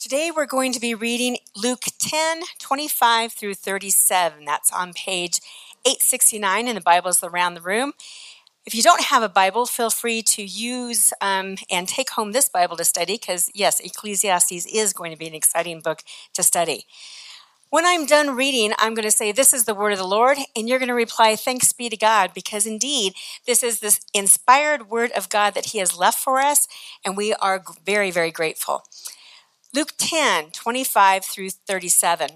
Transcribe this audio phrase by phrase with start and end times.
[0.00, 4.44] Today we're going to be reading Luke 10 25 through 37.
[4.44, 5.40] That's on page
[5.84, 7.94] 869 in the Bibles around the room.
[8.64, 12.48] If you don't have a Bible, feel free to use um, and take home this
[12.48, 16.04] Bible to study because, yes, Ecclesiastes is going to be an exciting book
[16.34, 16.86] to study.
[17.70, 20.38] When I'm done reading, I'm going to say, This is the word of the Lord,
[20.54, 23.14] and you're going to reply, Thanks be to God, because indeed,
[23.48, 26.68] this is this inspired word of God that He has left for us,
[27.04, 28.84] and we are very, very grateful.
[29.74, 32.30] Luke 10 25 through 37.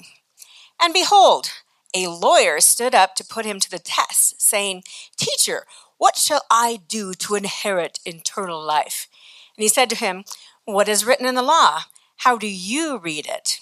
[0.81, 1.51] And behold,
[1.95, 4.83] a lawyer stood up to put him to the test, saying,
[5.17, 5.65] Teacher,
[5.97, 9.09] what shall I do to inherit eternal life?
[9.57, 10.25] And he said to him,
[10.67, 11.83] What is written in the law?
[12.19, 13.61] How do you read it?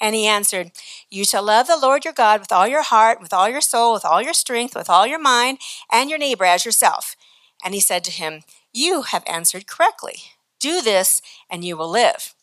[0.00, 0.70] And he answered,
[1.10, 3.94] You shall love the Lord your God with all your heart, with all your soul,
[3.94, 5.58] with all your strength, with all your mind,
[5.90, 7.16] and your neighbor as yourself.
[7.64, 8.42] And he said to him,
[8.72, 10.18] You have answered correctly.
[10.60, 12.34] Do this, and you will live.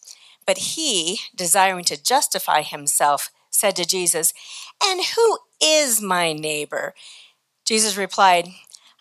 [0.46, 4.34] But he, desiring to justify himself, said to Jesus,
[4.84, 6.94] And who is my neighbor?
[7.66, 8.48] Jesus replied,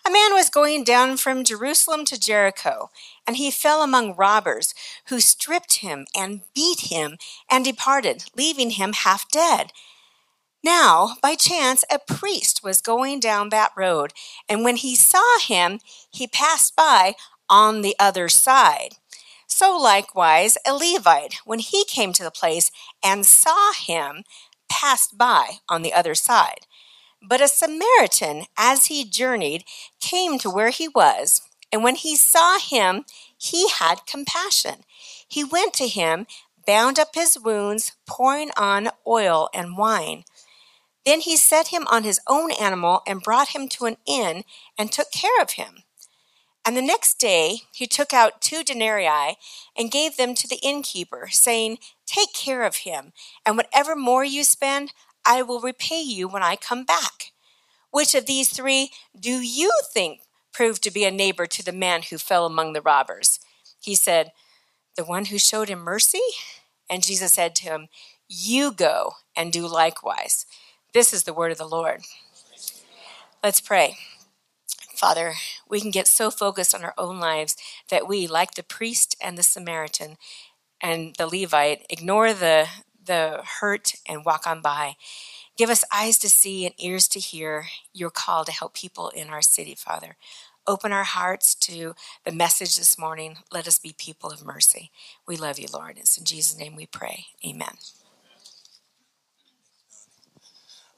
[0.07, 2.89] A man was going down from Jerusalem to Jericho,
[3.27, 4.73] and he fell among robbers,
[5.09, 7.17] who stripped him and beat him
[7.49, 9.71] and departed, leaving him half dead.
[10.63, 14.13] Now, by chance, a priest was going down that road,
[14.49, 15.79] and when he saw him,
[16.09, 17.13] he passed by
[17.47, 18.95] on the other side.
[19.47, 22.71] So likewise, a Levite, when he came to the place
[23.03, 24.23] and saw him,
[24.69, 26.67] passed by on the other side.
[27.27, 29.63] But a Samaritan, as he journeyed,
[29.99, 33.05] came to where he was, and when he saw him,
[33.37, 34.83] he had compassion.
[35.27, 36.27] He went to him,
[36.67, 40.23] bound up his wounds, pouring on oil and wine.
[41.05, 44.43] Then he set him on his own animal and brought him to an inn
[44.77, 45.83] and took care of him.
[46.65, 49.37] And the next day he took out two denarii
[49.77, 53.13] and gave them to the innkeeper, saying, Take care of him,
[53.45, 54.91] and whatever more you spend,
[55.25, 57.31] I will repay you when I come back.
[57.91, 62.01] Which of these three do you think proved to be a neighbor to the man
[62.09, 63.39] who fell among the robbers?
[63.79, 64.31] He said,
[64.97, 66.21] The one who showed him mercy?
[66.89, 67.87] And Jesus said to him,
[68.27, 70.45] You go and do likewise.
[70.93, 72.01] This is the word of the Lord.
[73.43, 73.97] Let's pray.
[74.95, 75.33] Father,
[75.69, 77.55] we can get so focused on our own lives
[77.89, 80.17] that we, like the priest and the Samaritan
[80.81, 82.67] and the Levite, ignore the,
[83.03, 84.95] the hurt and walk on by.
[85.57, 89.29] Give us eyes to see and ears to hear your call to help people in
[89.29, 90.17] our city, Father.
[90.67, 91.93] Open our hearts to
[92.25, 93.37] the message this morning.
[93.51, 94.91] Let us be people of mercy.
[95.27, 95.97] We love you, Lord.
[95.97, 97.27] It's in Jesus' name we pray.
[97.45, 97.75] Amen.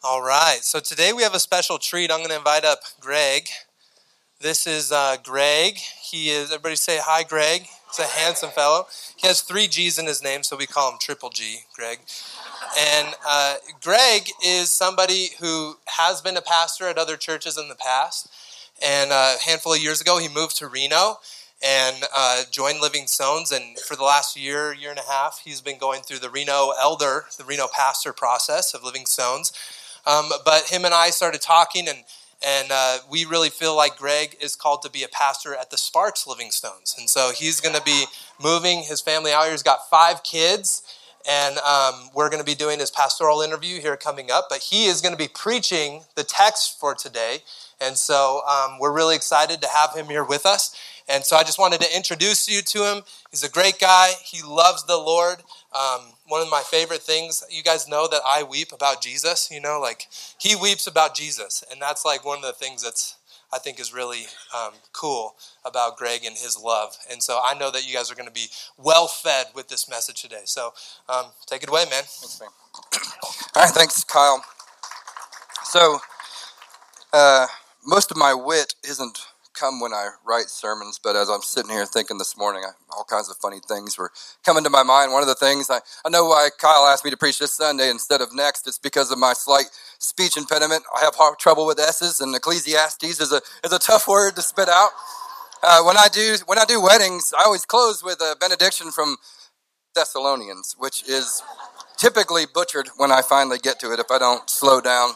[0.04, 0.60] All right.
[0.62, 2.12] So today we have a special treat.
[2.12, 3.50] I'm going to invite up Gregg.
[4.40, 5.78] This is uh, Gregg.
[5.78, 7.64] He is, everybody say hi, Gregg.
[7.88, 8.86] He's a handsome fellow.
[9.16, 12.02] He has three G's in his name, so we call him Triple G, Gregg.
[12.78, 17.76] And uh, Gregg is somebody who has been a pastor at other churches in the
[17.76, 18.30] past.
[18.80, 21.18] And uh, a handful of years ago, he moved to Reno
[21.66, 23.52] and uh, joined Living Stones.
[23.52, 26.74] And for the last year, year and a half, he's been going through the Reno
[26.80, 29.52] elder, the Reno pastor process of Living Stones.
[30.06, 32.04] Um, but him and I started talking, and
[32.46, 35.78] and uh, we really feel like Gregg is called to be a pastor at the
[35.78, 36.96] Sparks Living Stones.
[36.98, 38.06] And so he's going to be
[38.42, 39.52] moving his family out here.
[39.52, 40.84] He's got five kids.
[41.30, 44.48] And um, we're going to be doing his pastoral interview here coming up.
[44.50, 47.40] But he is going to be preaching the text for today.
[47.82, 50.76] And so um, we're really excited to have him here with us.
[51.10, 53.04] And so I just wanted to introduce you to him.
[53.32, 54.12] He's a great guy.
[54.24, 55.38] He loves the Lord.
[55.74, 59.62] Um, one of my favorite things, you guys know that I weep about Jesus, you
[59.62, 60.08] know, like
[60.40, 61.64] he weeps about Jesus.
[61.72, 63.18] And that's like one of the things that's,
[63.54, 65.36] I think, is really um, cool
[65.66, 66.98] about Gregg and his love.
[67.12, 68.48] And so I know that you guys are going to be
[68.78, 70.44] well fed with this message today.
[70.46, 70.74] So
[71.10, 72.04] um, take it away, man.
[73.56, 74.44] All right, thanks, Kyle.
[75.66, 76.00] So,
[77.14, 77.48] uh,
[77.86, 79.20] most of my wit isn't
[79.60, 83.06] come when I write sermons, but as I'm sitting here thinking this morning, I, all
[83.06, 84.12] kinds of funny things were
[84.46, 85.12] coming to my mind.
[85.14, 87.90] One of the things I, I know why Kyle asked me to preach this Sunday
[87.90, 88.68] instead of next.
[88.68, 89.68] It's because of my slight
[90.00, 90.84] speech impediment.
[90.96, 94.42] I have hard, trouble with S's, and Ecclesiastes is a is a tough word to
[94.42, 94.92] spit out.
[95.64, 99.18] Uh, when I do when I do weddings, I always close with a benediction from
[99.96, 101.44] Thessalonians, which is
[101.98, 105.12] typically butchered when I finally get to it if I don't slow down.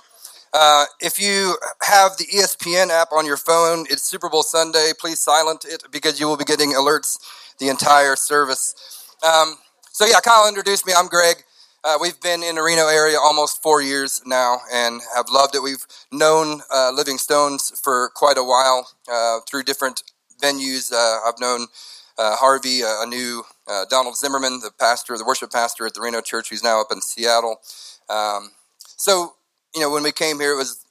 [0.53, 4.91] Uh, if you have the ESPN app on your phone, it's Super Bowl Sunday.
[4.99, 7.17] Please silent it because you will be getting alerts
[7.59, 8.75] the entire service.
[9.23, 9.55] Um,
[9.91, 10.93] so yeah, Kyle introduced me.
[10.97, 11.37] I'm Gregg.
[11.83, 15.63] Uh, we've been in the Reno area almost four years now and have loved it.
[15.63, 20.03] We've known uh, Living Stones for quite a while uh, through different
[20.41, 20.91] venues.
[20.91, 21.67] Uh, I've known
[22.19, 23.43] Harvey, a new
[23.89, 27.01] Donald Zimmerman, the pastor, the worship pastor at the Reno Church, who's now up in
[27.01, 27.61] Seattle.
[28.09, 28.51] Um,
[28.85, 29.33] so,
[29.73, 30.85] you know, when we came here, it was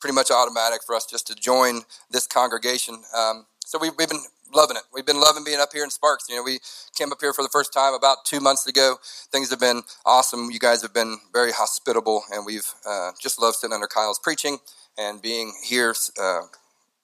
[0.00, 3.02] pretty much automatic for us just to join this congregation.
[3.16, 4.22] Um, so we, we've been
[4.52, 4.82] loving it.
[4.92, 6.26] We've been loving being up here in Sparks.
[6.28, 6.58] You know, we
[6.96, 8.96] came up here for the first time about two months ago.
[9.30, 10.50] Things have been awesome.
[10.50, 14.58] You guys have been very hospitable, and we've uh, just loved sitting under Kyle's preaching
[14.98, 15.94] and being here.
[16.20, 16.42] Uh,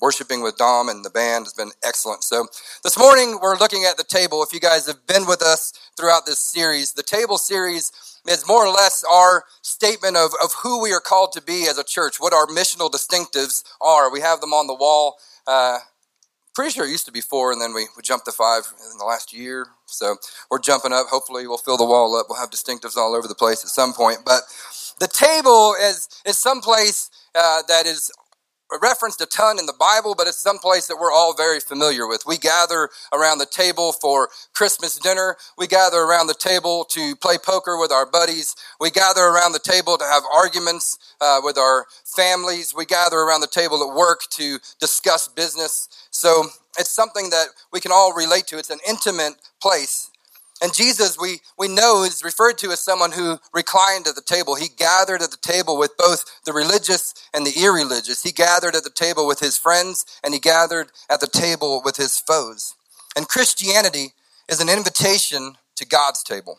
[0.01, 2.23] worshiping with Dom and the band has been excellent.
[2.23, 2.47] So
[2.85, 4.43] this morning we're looking at the table.
[4.43, 7.93] If you guys have been with us throughout this series, the table series
[8.29, 11.79] is more or less our statement of, of who we are called to be as
[11.79, 14.13] a church, what our missional distinctives are.
[14.13, 15.17] We have them on the wall.
[15.47, 15.79] Uh,
[16.55, 18.99] pretty sure it used to be four, and then we, we jumped to five in
[18.99, 19.67] the last year.
[19.87, 20.17] So
[20.51, 21.07] we're jumping up.
[21.09, 22.27] Hopefully, we'll fill the wall up.
[22.29, 24.21] We'll have distinctives all over the place at some point.
[24.25, 24.43] But
[24.99, 28.11] the table is is someplace uh, that is
[28.83, 32.25] referenced a ton in the Bible, but it's someplace that we're all very familiar with.
[32.27, 35.37] We gather around the table for Christmas dinner.
[35.57, 38.57] We gather around the table to play poker with our buddies.
[38.81, 42.75] We gather around the table to have arguments uh, with our families.
[42.77, 45.89] We gather around the table at work to discuss business.
[46.11, 46.47] So
[46.79, 48.59] it's something that we can all relate to.
[48.59, 50.11] It's an intimate place.
[50.63, 54.55] And Jesus, we, we know, is referred to as someone who reclined at the table.
[54.55, 58.23] He gathered at the table with both the religious and the irreligious.
[58.23, 61.99] He gathered at the table with his friends, and he gathered at the table with
[61.99, 62.75] his foes.
[63.15, 64.15] And Christianity
[64.49, 66.59] is an invitation to God's table.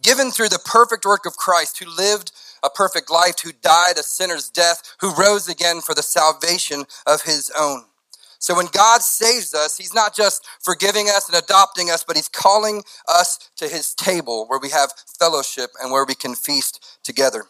[0.00, 2.30] Given through the perfect work of Christ, who lived
[2.62, 7.22] a perfect life, who died a sinner's death, who rose again for the salvation of
[7.22, 7.84] his own.
[8.44, 12.28] So when God saves us, He's not just forgiving us and adopting us, but He's
[12.28, 17.46] calling us to His table where we have fellowship and where we can feast together.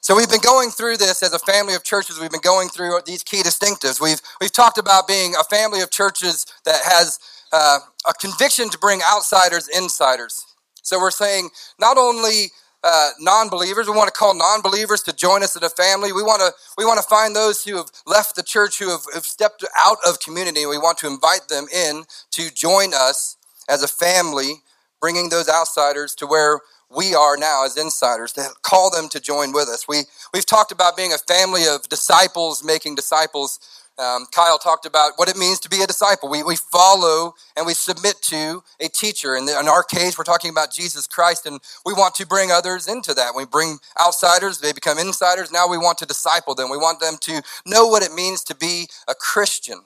[0.00, 2.18] So we've been going through this as a family of churches.
[2.18, 4.00] We've been going through these key distinctives.
[4.00, 7.18] We've we've talked about being a family of churches that has
[7.52, 10.46] uh, a conviction to bring outsiders insiders.
[10.82, 13.88] So we're saying not only uh, non-believers.
[13.88, 16.12] We want to call non-believers to join us in a family.
[16.12, 19.02] We want to we want to find those who have left the church, who have,
[19.12, 20.66] have stepped out of community.
[20.66, 23.36] We want to invite them in to join us
[23.68, 24.62] as a family,
[25.00, 26.60] bringing those outsiders to where
[26.90, 29.86] we are now as insiders to call them to join with us.
[29.86, 33.60] We we've talked about being a family of disciples, making disciples.
[34.00, 36.30] Um, Kyle talked about what it means to be a disciple.
[36.30, 39.34] We, we follow and we submit to a teacher.
[39.34, 42.88] And in our case, we're talking about Jesus Christ, and we want to bring others
[42.88, 43.34] into that.
[43.36, 45.52] We bring outsiders, they become insiders.
[45.52, 46.70] Now we want to disciple them.
[46.70, 49.82] We want them to know what it means to be a Christian.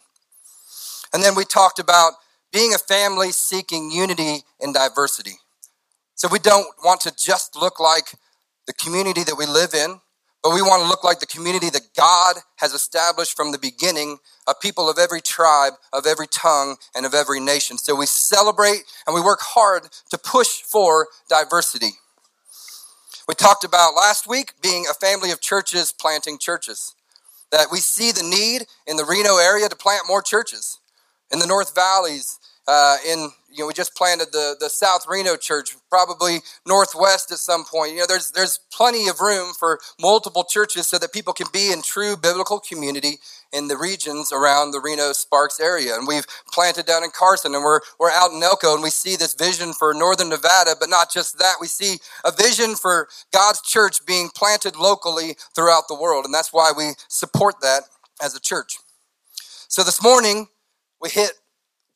[1.12, 2.12] And then we talked about
[2.52, 5.38] being a family seeking unity in diversity.
[6.14, 8.14] So we don't want to just look like
[8.68, 10.00] the community that we live in
[10.44, 14.18] but we want to look like the community that God has established from the beginning,
[14.46, 17.78] a people of every tribe, of every tongue, and of every nation.
[17.78, 21.92] So we celebrate and we work hard to push for diversity.
[23.26, 26.94] We talked about last week being a family of churches planting churches.
[27.50, 30.78] That we see the need in the Reno area to plant more churches.
[31.32, 32.38] In the North Valleys,
[32.68, 37.38] uh, in you know we just planted the the South Reno Church, probably northwest at
[37.38, 37.92] some point.
[37.92, 41.72] You know, there's there's plenty of room for multiple churches so that people can be
[41.72, 43.18] in true biblical community
[43.52, 45.94] in the regions around the Reno Sparks area.
[45.94, 49.16] And we've planted down in Carson, and we're we're out in Elko, and we see
[49.16, 50.74] this vision for Northern Nevada.
[50.78, 55.84] But not just that, we see a vision for God's church being planted locally throughout
[55.88, 57.84] the world, and that's why we support that
[58.20, 58.78] as a church.
[59.68, 60.48] So this morning
[61.00, 61.32] we hit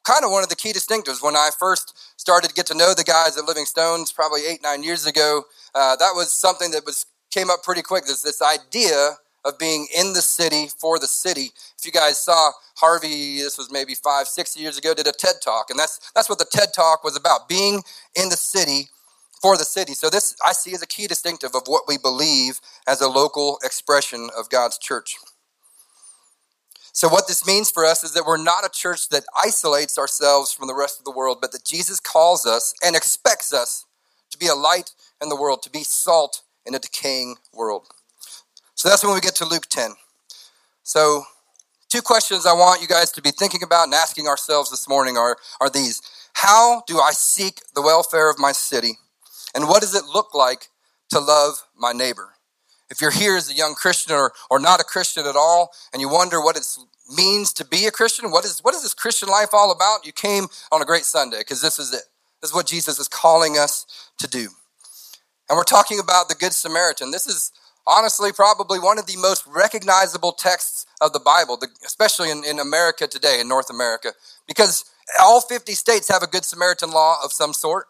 [0.09, 1.23] kind of one of the key distinctives.
[1.23, 4.63] When I first started to get to know the guys at Living Stones, probably eight,
[4.63, 5.43] nine years ago,
[5.75, 8.07] uh, that was something that was came up pretty quick.
[8.07, 11.51] This this idea of being in the city for the city.
[11.79, 15.37] If you guys saw Harvey, this was maybe five, six years ago, did a TED
[15.45, 17.83] talk, and that's that's what the TED talk was about: being
[18.17, 18.89] in the city
[19.43, 19.93] for the city.
[19.93, 23.59] So this I see as a key distinctive of what we believe as a local
[23.63, 25.17] expression of God's church.
[26.99, 30.53] So, what this means for us is that we're not a church that isolates ourselves
[30.53, 33.87] from the rest of the world, but that Jesus calls us and expects us
[34.33, 34.91] to be a light
[35.23, 37.87] in the world, to be salt in a decaying world.
[38.75, 39.93] So, that's when we get to Luke 10.
[40.83, 41.23] So,
[41.89, 45.17] two questions I want you guys to be thinking about and asking ourselves this morning
[45.17, 46.03] are, are these
[46.33, 48.99] How do I seek the welfare of my city?
[49.55, 50.67] And what does it look like
[51.11, 52.31] to love my neighbor?
[52.91, 56.01] If you're here as a young Christian or, or not a Christian at all, and
[56.01, 56.67] you wonder what it
[57.15, 60.07] means to be a Christian, what is, what is this Christian life all about?
[60.07, 62.03] You came on a great Sunday because this is it.
[62.41, 64.49] This is what Jesus is calling us to do.
[65.49, 67.11] And we're talking about the Good Samaritan.
[67.11, 67.53] This is
[67.87, 73.07] honestly probably one of the most recognizable texts of the Bible, especially in, in America
[73.07, 74.13] today, in North America,
[74.47, 74.85] because
[75.21, 77.87] all 50 states have a Good Samaritan law of some sort.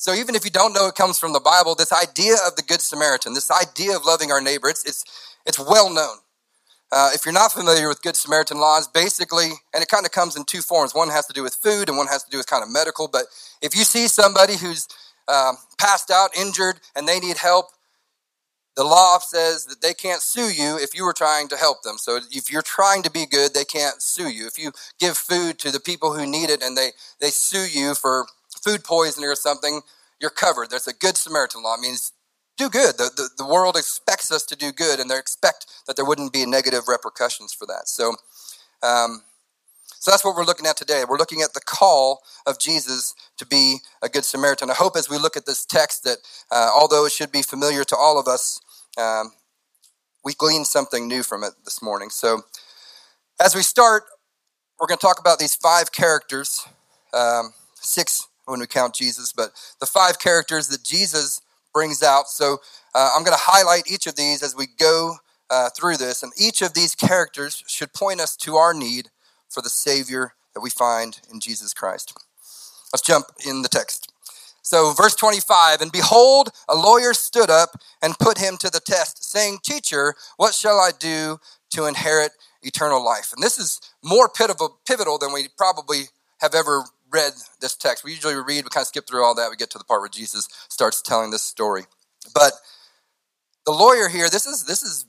[0.00, 2.62] So even if you don't know it comes from the Bible, this idea of the
[2.62, 5.04] Good Samaritan, this idea of loving our neighbor, it's, it's,
[5.44, 6.16] it's well known.
[6.90, 10.36] Uh, if you're not familiar with Good Samaritan laws, basically, and it kind of comes
[10.36, 10.94] in two forms.
[10.94, 13.08] One has to do with food, and one has to do with kind of medical.
[13.08, 13.24] But
[13.60, 14.88] if you see somebody who's
[15.28, 17.66] um, passed out, injured, and they need help,
[18.76, 21.98] the law says that they can't sue you if you were trying to help them.
[21.98, 24.46] So if you're trying to be good, they can't sue you.
[24.46, 27.94] If you give food to the people who need it and they, they sue you
[27.94, 28.24] for
[28.62, 29.80] food poisoning or something,
[30.20, 30.70] you're covered.
[30.70, 31.74] There's a good Samaritan law.
[31.74, 32.12] It means
[32.56, 32.98] do good.
[32.98, 36.32] The, the, the world expects us to do good, and they expect that there wouldn't
[36.32, 37.88] be negative repercussions for that.
[37.88, 38.16] So,
[38.82, 39.22] um,
[39.98, 41.04] so that's what we're looking at today.
[41.08, 44.70] We're looking at the call of Jesus to be a good Samaritan.
[44.70, 46.18] I hope as we look at this text that
[46.50, 48.60] uh, although it should be familiar to all of us,
[48.98, 49.32] um,
[50.24, 52.10] we glean something new from it this morning.
[52.10, 52.42] So
[53.42, 54.04] as we start,
[54.78, 56.66] we're going to talk about these five characters,
[57.12, 61.40] um, six when we count Jesus, but the five characters that Jesus
[61.72, 62.28] brings out.
[62.28, 62.58] So
[62.94, 65.16] uh, I'm going to highlight each of these as we go
[65.48, 69.10] uh, through this, and each of these characters should point us to our need
[69.48, 72.16] for the Savior that we find in Jesus Christ.
[72.92, 74.12] Let's jump in the text.
[74.62, 77.70] So, verse 25, and behold, a lawyer stood up
[78.02, 81.38] and put him to the test, saying, Teacher, what shall I do
[81.70, 82.32] to inherit
[82.62, 83.32] eternal life?
[83.34, 86.04] And this is more pivotal, pivotal than we probably
[86.40, 88.04] have ever read this text.
[88.04, 90.00] We usually read, we kind of skip through all that, we get to the part
[90.00, 91.84] where Jesus starts telling this story.
[92.34, 92.52] But
[93.66, 95.06] the lawyer here, this is this is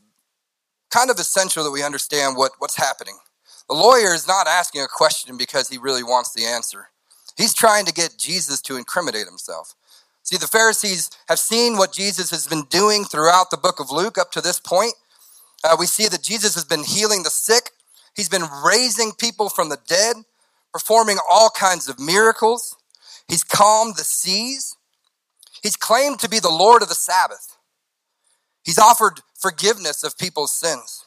[0.91, 3.17] kind of essential that we understand what, what's happening.
[3.67, 6.89] The lawyer is not asking a question because he really wants the answer.
[7.37, 9.73] He's trying to get Jesus to incriminate himself.
[10.23, 14.17] See, the Pharisees have seen what Jesus has been doing throughout the book of Luke
[14.17, 14.93] up to this point.
[15.63, 17.71] Uh, we see that Jesus has been healing the sick,
[18.15, 20.17] he's been raising people from the dead,
[20.73, 22.77] performing all kinds of miracles.
[23.27, 24.75] He's calmed the seas.
[25.61, 27.57] He's claimed to be the Lord of the Sabbath.
[28.63, 31.05] He's offered forgiveness of people's sins.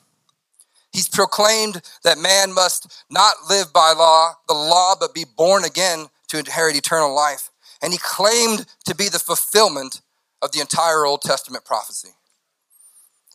[0.92, 6.06] He's proclaimed that man must not live by law, the law, but be born again
[6.28, 7.50] to inherit eternal life.
[7.82, 10.00] And he claimed to be the fulfillment
[10.40, 12.10] of the entire Old Testament prophecy.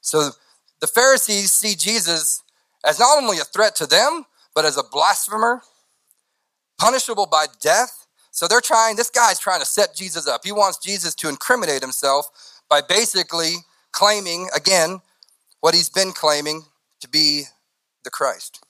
[0.01, 0.31] So
[0.79, 2.43] the Pharisees see Jesus
[2.86, 5.62] as not only a threat to them, but as a blasphemer,
[6.79, 8.07] punishable by death.
[8.31, 10.41] So they're trying, this guy's trying to set Jesus up.
[10.43, 12.29] He wants Jesus to incriminate himself
[12.69, 13.55] by basically
[13.91, 15.01] claiming, again,
[15.62, 16.63] what he's been claiming
[17.01, 17.43] to be
[18.03, 18.63] the Christ.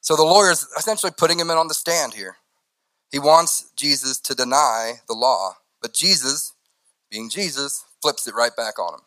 [0.00, 2.36] So the lawyer's essentially putting him in on the stand here.
[3.10, 6.52] He wants Jesus to deny the law, but Jesus,
[7.10, 9.00] being Jesus, flips it right back on him.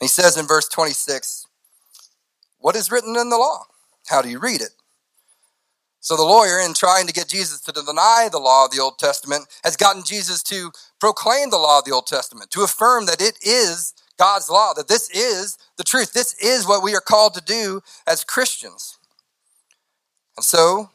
[0.00, 1.46] And he says in verse 26,
[2.58, 3.66] What is written in the law?
[4.08, 4.70] How do you read it?
[6.00, 8.98] So the lawyer, in trying to get Jesus to deny the law of the Old
[8.98, 13.20] Testament, has gotten Jesus to proclaim the law of the Old Testament, to affirm that
[13.20, 16.12] it is God's law, that this is the truth.
[16.12, 18.98] This is what we are called to do as Christians.
[20.36, 20.90] And so,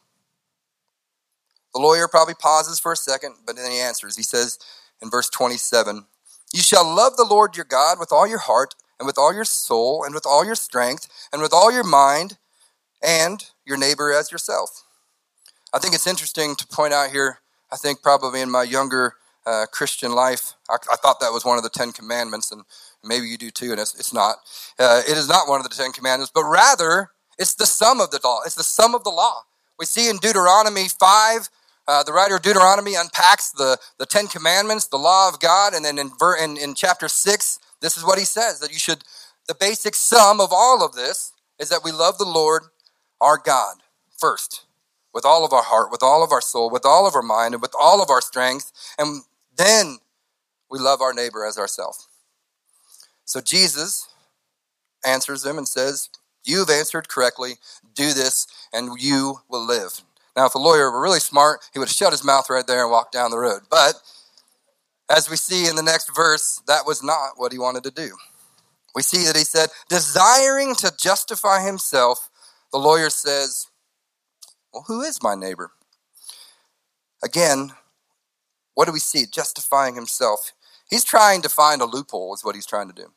[1.74, 4.18] the lawyer probably pauses for a second, but then he answers.
[4.18, 4.58] He says
[5.02, 6.06] in verse 27
[6.54, 9.46] You shall love the Lord your God with all your heart, and with all your
[9.46, 12.38] soul, and with all your strength, and with all your mind,
[13.04, 14.85] and your neighbor as yourself.
[15.76, 17.40] I think it's interesting to point out here,
[17.72, 19.16] I think probably in my younger
[19.46, 22.64] uh, Christian life, I, I, thought that was one of the Ten Commandments, and
[23.06, 24.38] Maybe you do too, and it's, it's not.
[24.80, 28.12] Uh, it is not one of the Ten Commandments, but rather it's the sum of
[28.12, 28.40] the law.
[28.46, 29.44] It's the sum of the law.
[29.78, 31.50] We see in Deuteronomy 5,
[31.88, 35.86] uh, the writer of Deuteronomy unpacks the, the Ten Commandments, the law of God, and
[35.86, 39.04] then in, in, in chapter 6, this is what he says that you should,
[39.48, 42.64] the basic sum of all of this is that we love the Lord
[43.22, 43.76] our God
[44.18, 44.66] first,
[45.16, 47.56] with all of our heart, with all of our soul, with all of our mind,
[47.56, 49.24] and with all of our strength, and
[49.56, 49.98] then
[50.70, 52.10] we love our neighbor as ourselves.
[53.24, 54.10] So Jesus
[55.06, 56.10] answers them and says,
[56.44, 57.54] You've answered correctly.
[57.96, 60.02] Do this, and you will live.
[60.36, 62.84] Now, if a lawyer were really smart, he would have shut his mouth right there
[62.84, 63.62] and walked down the road.
[63.72, 63.96] But
[65.10, 68.12] as we see in the next verse, that was not what he wanted to do.
[68.94, 72.30] We see that he said, desiring to justify himself,
[72.72, 73.68] the lawyer says,
[74.76, 75.72] Well, who is my neighbor?
[77.24, 77.72] Again,
[78.74, 79.26] what do we see?
[79.26, 80.52] Justifying himself.
[80.90, 83.14] He's trying to find a loophole, is what he's trying to do.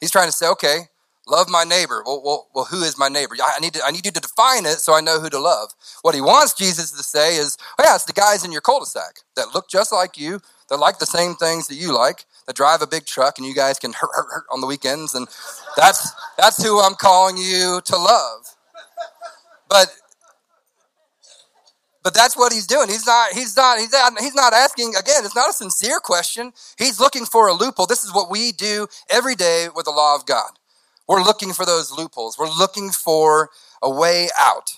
[0.00, 0.82] He's trying to say, okay,
[1.26, 2.04] love my neighbor.
[2.06, 3.34] Well, well, well who is my neighbor?
[3.44, 5.72] I need, to, I need you to define it so I know who to love.
[6.02, 9.16] What he wants Jesus to say is, oh, yeah, it's the guys in your cul-de-sac
[9.34, 12.82] that look just like you, that like the same things that you like, that drive
[12.82, 15.16] a big truck, and you guys can hurt, hurt, hurt on the weekends.
[15.16, 15.26] And
[15.76, 18.54] that's, that's who I'm calling you to love.
[19.68, 19.88] But
[22.04, 22.88] but that's what he's doing.
[22.88, 26.52] He's not, he's not, he's not, he's not asking, again, it's not a sincere question.
[26.76, 27.86] He's looking for a loophole.
[27.86, 30.50] This is what we do every day with the law of God.
[31.08, 32.38] We're looking for those loopholes.
[32.38, 33.48] We're looking for
[33.82, 34.74] a way out.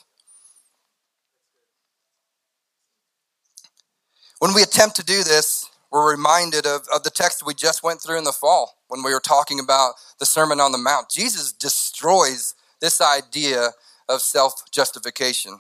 [4.39, 8.01] When we attempt to do this, we're reminded of, of the text we just went
[8.01, 11.11] through in the fall when we were talking about the Sermon on the Mount.
[11.11, 13.71] Jesus destroys this idea
[14.09, 15.59] of self justification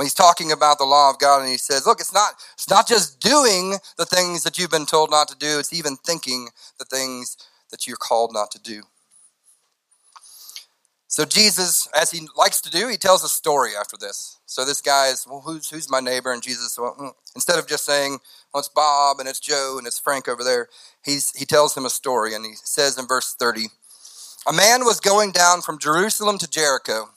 [0.00, 2.70] when he's talking about the law of God and he says, look, it's not, it's
[2.70, 6.48] not just doing the things that you've been told not to do, it's even thinking
[6.78, 7.36] the things
[7.70, 8.84] that you're called not to do.
[11.06, 14.38] So Jesus, as he likes to do, he tells a story after this.
[14.46, 16.32] So this guy is, well, who's, who's my neighbor?
[16.32, 18.20] And Jesus, well, hmm, instead of just saying,
[18.54, 20.68] well, it's Bob and it's Joe and it's Frank over there,
[21.04, 22.34] he's, he tells him a story.
[22.34, 23.66] And he says in verse 30,
[24.46, 27.10] a man was going down from Jerusalem to Jericho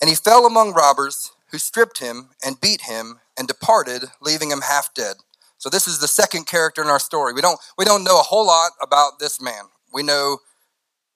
[0.00, 4.60] and he fell among robbers who stripped him and beat him and departed, leaving him
[4.62, 5.16] half dead.
[5.58, 7.32] So this is the second character in our story.
[7.32, 9.64] We don't we don't know a whole lot about this man.
[9.92, 10.38] We know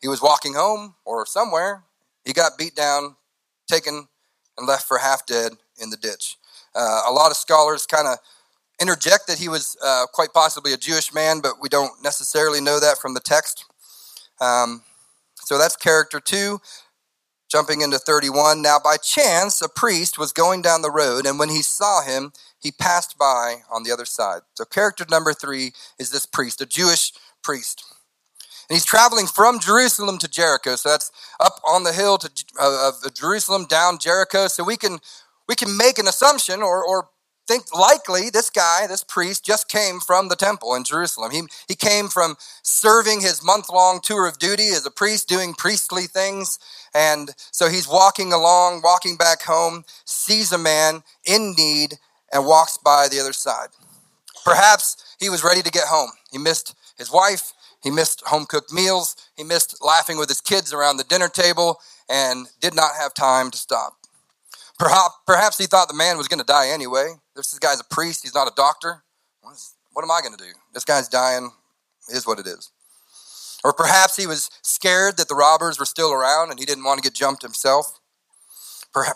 [0.01, 1.85] he was walking home or somewhere.
[2.25, 3.17] He got beat down,
[3.69, 4.09] taken,
[4.57, 6.37] and left for half dead in the ditch.
[6.75, 8.19] Uh, a lot of scholars kind of
[8.81, 12.81] interject that he was uh, quite possibly a Jewish man, but we don't necessarily know
[12.81, 13.67] that from the text.
[14.41, 14.83] Um,
[15.37, 16.61] so that's character two.
[17.51, 21.49] Jumping into 31, now by chance a priest was going down the road, and when
[21.49, 24.43] he saw him, he passed by on the other side.
[24.55, 27.83] So, character number three is this priest, a Jewish priest.
[28.69, 30.77] And he's traveling from Jerusalem to Jericho.
[30.77, 32.31] So that's up on the hill to,
[32.61, 34.47] uh, of Jerusalem, down Jericho.
[34.47, 35.01] So we can
[35.49, 37.09] we can make an assumption or, or
[37.51, 41.33] think likely this guy, this priest, just came from the temple in Jerusalem.
[41.33, 45.55] He, he came from serving his month long tour of duty as a priest, doing
[45.55, 46.61] priestly things.
[46.95, 51.95] And so he's walking along, walking back home, sees a man in need,
[52.33, 53.71] and walks by the other side.
[54.45, 56.11] Perhaps he was ready to get home.
[56.31, 57.53] He missed his wife,
[57.83, 61.81] he missed home cooked meals, he missed laughing with his kids around the dinner table,
[62.09, 63.95] and did not have time to stop.
[64.79, 67.17] Perhaps, perhaps he thought the man was going to die anyway.
[67.49, 69.03] This guy's a priest, he's not a doctor.
[69.93, 70.53] What am I going to do?
[70.75, 71.51] This guy's dying,
[72.09, 72.71] is what it is.
[73.65, 77.03] Or perhaps he was scared that the robbers were still around and he didn't want
[77.03, 77.99] to get jumped himself.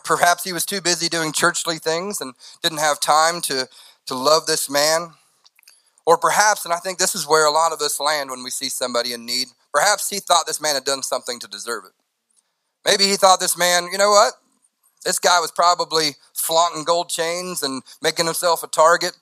[0.04, 3.68] Perhaps he was too busy doing churchly things and didn't have time to,
[4.06, 5.14] to love this man.
[6.06, 8.50] Or perhaps, and I think this is where a lot of us land when we
[8.50, 11.92] see somebody in need, perhaps he thought this man had done something to deserve it.
[12.84, 14.34] Maybe he thought this man, you know what?
[15.04, 19.12] This guy was probably flaunting gold chains and making himself a target.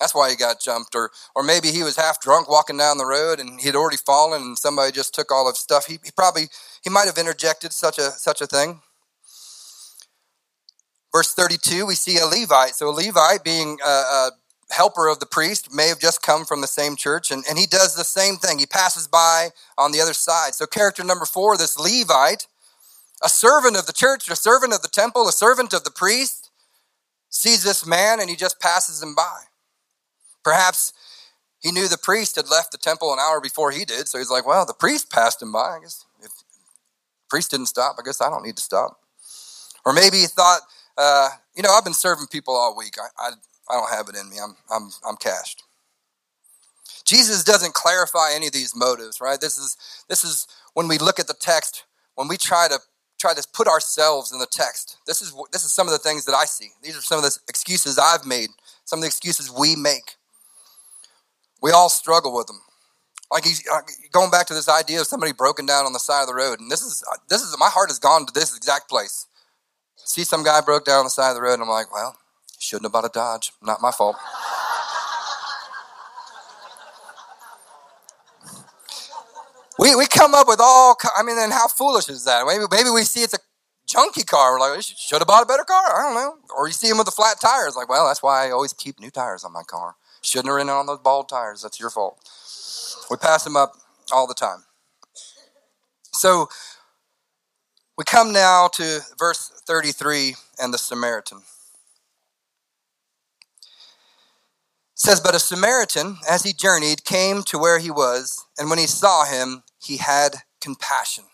[0.00, 0.94] That's why he got jumped.
[0.94, 4.42] Or, or maybe he was half drunk walking down the road and he'd already fallen
[4.42, 5.86] and somebody just took all of his stuff.
[5.86, 6.44] He, he probably,
[6.82, 8.80] he might have interjected such a, such a thing.
[11.12, 12.74] Verse 32, we see a Levite.
[12.74, 14.30] So a Levite being a, a
[14.70, 17.66] helper of the priest may have just come from the same church and, and he
[17.66, 18.58] does the same thing.
[18.58, 20.54] He passes by on the other side.
[20.54, 22.46] So character number four, this Levite,
[23.22, 26.37] a servant of the church, a servant of the temple, a servant of the priest,
[27.30, 29.40] sees this man and he just passes him by.
[30.44, 30.92] Perhaps
[31.60, 34.30] he knew the priest had left the temple an hour before he did, so he's
[34.30, 35.76] like, well, the priest passed him by.
[35.76, 36.44] I guess if the
[37.28, 39.00] priest didn't stop, I guess I don't need to stop.
[39.84, 40.60] Or maybe he thought,
[40.96, 42.96] uh, you know, I've been serving people all week.
[42.98, 43.30] I, I,
[43.70, 44.36] I don't have it in me.
[44.42, 45.64] I'm, I'm, I'm cashed.
[47.04, 49.40] Jesus doesn't clarify any of these motives, right?
[49.40, 49.76] This is,
[50.08, 52.78] this is when we look at the text, when we try to
[53.18, 54.98] try to put ourselves in the text.
[55.06, 56.70] This is this is some of the things that I see.
[56.82, 58.48] These are some of the excuses I've made,
[58.84, 60.16] some of the excuses we make.
[61.60, 62.60] We all struggle with them.
[63.30, 63.80] Like he's uh,
[64.12, 66.60] going back to this idea of somebody broken down on the side of the road,
[66.60, 69.26] and this is this is my heart has gone to this exact place.
[69.96, 72.16] See some guy broke down on the side of the road, and I'm like, well,
[72.58, 73.52] shouldn't have bought a Dodge.
[73.62, 74.16] Not my fault.
[79.78, 82.44] We, we come up with all, I mean, and how foolish is that?
[82.46, 83.38] Maybe, maybe we see it's a
[83.88, 84.52] junky car.
[84.52, 86.00] We're like, should have bought a better car.
[86.00, 86.38] I don't know.
[86.56, 87.76] Or you see them with the flat tires.
[87.76, 89.94] Like, well, that's why I always keep new tires on my car.
[90.20, 91.62] Shouldn't have ridden on those bald tires.
[91.62, 92.18] That's your fault.
[93.10, 93.72] We pass them up
[94.12, 94.64] all the time.
[96.12, 96.48] So
[97.96, 101.38] we come now to verse 33 and the Samaritan.
[101.38, 101.44] It
[104.94, 108.86] says, But a Samaritan, as he journeyed, came to where he was, and when he
[108.86, 111.24] saw him, he had compassion.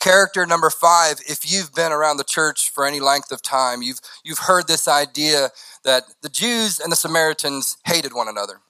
[0.00, 3.98] Character number five, if you've been around the church for any length of time, you've,
[4.24, 5.48] you've heard this idea
[5.84, 8.60] that the Jews and the Samaritans hated one another.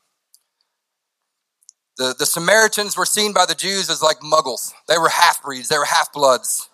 [1.99, 4.73] The, the Samaritans were seen by the Jews as like muggles.
[4.88, 6.69] They were half breeds, they were half bloods.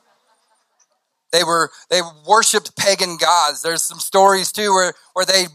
[1.33, 3.63] They were they worshipped pagan gods.
[3.63, 5.47] There's some stories too where, where they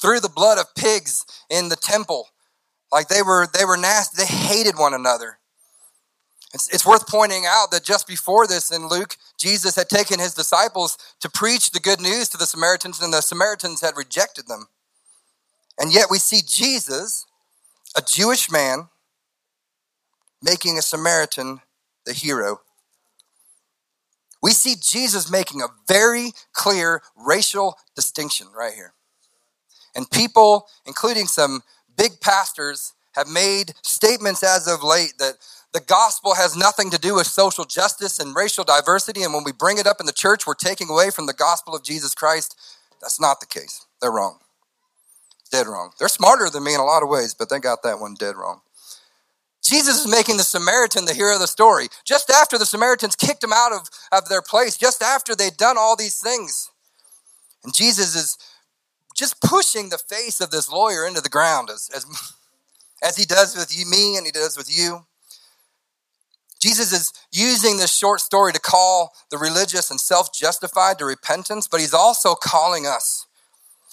[0.00, 2.28] threw the blood of pigs in the temple.
[2.96, 4.16] Like they were they were nasty.
[4.16, 5.36] They hated one another.
[6.54, 10.32] It's, it's worth pointing out that just before this in Luke, Jesus had taken his
[10.32, 14.68] disciples to preach the good news to the Samaritans, and the Samaritans had rejected them.
[15.78, 17.26] And yet we see Jesus,
[17.94, 18.88] a Jewish man,
[20.42, 21.60] making a Samaritan
[22.06, 22.62] the hero.
[24.42, 28.94] We see Jesus making a very clear racial distinction right here.
[29.94, 31.62] And people, including some
[31.96, 35.34] big pastors, have made statements as of late that
[35.72, 39.22] the gospel has nothing to do with social justice and racial diversity.
[39.22, 41.74] And when we bring it up in the church, we're taking away from the gospel
[41.74, 42.54] of Jesus Christ.
[43.00, 43.86] That's not the case.
[44.00, 44.38] They're wrong.
[45.50, 45.92] Dead wrong.
[45.98, 48.36] They're smarter than me in a lot of ways, but they got that one dead
[48.36, 48.60] wrong.
[49.62, 51.88] Jesus is making the Samaritan the hero of the story.
[52.04, 55.76] Just after the Samaritans kicked him out of, of their place, just after they'd done
[55.78, 56.70] all these things.
[57.64, 58.38] And Jesus is
[59.16, 62.06] just pushing the face of this lawyer into the ground as, as,
[63.02, 65.06] as he does with you, me and he does with you.
[66.60, 71.68] Jesus is using this short story to call the religious and self justified to repentance,
[71.68, 73.26] but he's also calling us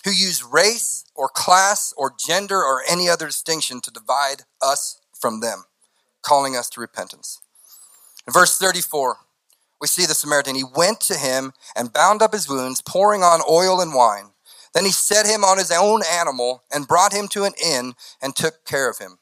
[0.06, 5.40] who use race or class or gender or any other distinction to divide us from
[5.40, 5.64] them,
[6.22, 7.40] calling us to repentance.
[8.28, 9.18] In verse 34,
[9.80, 10.56] we see the Samaritan.
[10.56, 14.33] He went to him and bound up his wounds, pouring on oil and wine.
[14.74, 18.36] Then he set him on his own animal and brought him to an inn and
[18.36, 19.20] took care of him.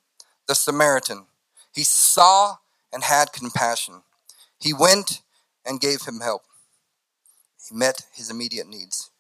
[0.48, 1.26] The Samaritan.
[1.74, 2.56] He saw
[2.92, 4.04] and had compassion.
[4.60, 5.22] He went
[5.66, 6.44] and gave him help.
[7.70, 9.12] He met his immediate needs.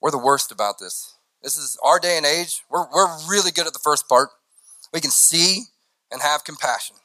[0.00, 1.14] We're the worst about this.
[1.42, 2.62] This is our day and age.
[2.70, 4.30] We're, we're really good at the first part.
[4.92, 5.64] We can see
[6.10, 6.96] and have compassion.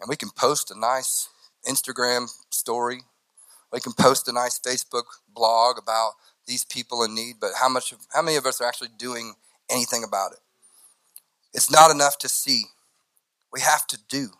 [0.00, 1.28] And we can post a nice
[1.68, 3.02] Instagram story.
[3.72, 6.12] We can post a nice Facebook blog about
[6.50, 9.34] these people in need, but how much how many of us are actually doing
[9.70, 10.40] anything about it?
[11.54, 12.64] It's not enough to see.
[13.52, 14.30] We have to do.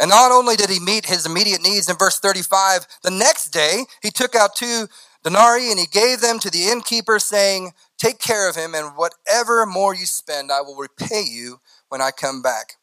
[0.00, 3.84] And not only did he meet his immediate needs in verse 35, the next day
[4.02, 4.88] he took out two
[5.24, 9.66] denarii and he gave them to the innkeeper, saying, Take care of him, and whatever
[9.66, 12.77] more you spend, I will repay you when I come back.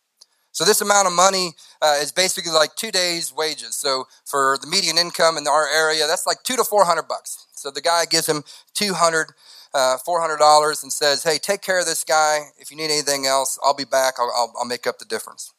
[0.55, 3.75] So this amount of money uh, is basically like two days' wages.
[3.75, 7.45] So for the median income in our area, that's like two to four hundred bucks.
[7.51, 8.41] So the guy gives him
[8.73, 9.33] two hundred,
[9.73, 12.51] uh, four hundred dollars, and says, "Hey, take care of this guy.
[12.57, 14.13] If you need anything else, I'll be back.
[14.17, 15.51] I'll, I'll, I'll make up the difference."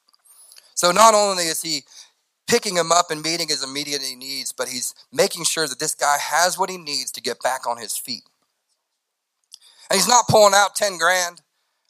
[0.75, 1.85] So not only is he
[2.47, 6.17] picking him up and meeting his immediate needs, but he's making sure that this guy
[6.19, 8.25] has what he needs to get back on his feet.
[9.91, 11.43] And he's not pulling out 10 grand.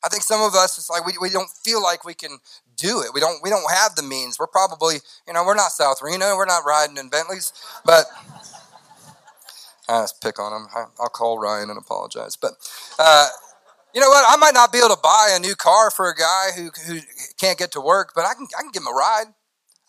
[0.06, 2.38] I think some of us, it's like we, we don't feel like we can
[2.76, 3.10] do it.
[3.12, 4.38] We don't, we don't have the means.
[4.38, 6.36] We're probably, you know, we're not South Reno.
[6.36, 7.52] We're not riding in Bentleys.
[7.84, 8.06] But
[9.88, 10.68] I just pick on him.
[11.00, 12.36] I'll call Ryan and apologize.
[12.36, 12.52] But
[13.00, 13.26] uh,
[13.92, 14.24] you know what?
[14.28, 17.00] I might not be able to buy a new car for a guy who, who
[17.36, 19.26] can't get to work, but I can, I can give him a ride.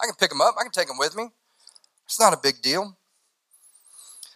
[0.02, 0.56] I can pick him up.
[0.60, 1.30] I can take him with me.
[2.06, 2.98] It's not a big deal.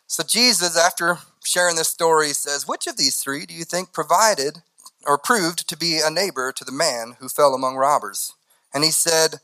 [0.06, 4.62] So Jesus, after sharing this story, says, Which of these three do you think provided
[5.06, 8.34] or proved to be a neighbor to the man who fell among robbers?
[8.74, 9.40] And he said,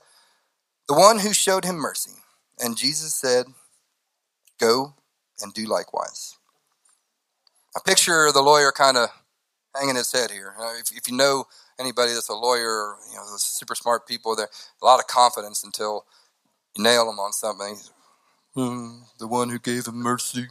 [0.88, 2.15] The one who showed him mercy.
[2.60, 3.48] And Jesus said,
[4.60, 4.93] Go
[5.41, 6.38] and do likewise.
[7.76, 9.10] I picture the lawyer kind of
[9.76, 10.54] hanging his head here.
[10.80, 11.46] If, if, you know
[11.80, 14.50] anybody that's a lawyer you know those super smart people, there
[14.82, 16.06] a lot of confidence until
[16.76, 17.78] you nail them on something.
[18.56, 20.48] Mm, the one who gave him mercy.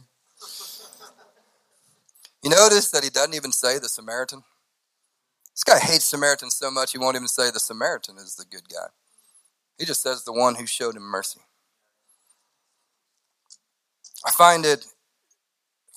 [2.43, 4.43] You notice that he doesn't even say the Samaritan?
[5.57, 8.69] This guy hates Samaritans so much he won't even say the Samaritan is the good
[8.69, 8.89] guy.
[9.79, 11.39] He just says the one who showed him mercy.
[14.23, 14.85] I find it,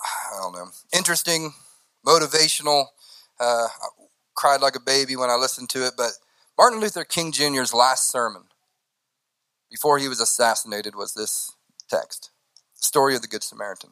[0.03, 1.53] I don't know, interesting,
[2.07, 2.87] motivational.
[3.39, 3.89] Uh, I
[4.35, 6.13] cried like a baby when I listened to it, but
[6.57, 8.45] Martin Luther King Jr.'s last sermon
[9.71, 11.53] before he was assassinated was this
[11.87, 12.31] text
[12.79, 13.91] the story of the Good Samaritan.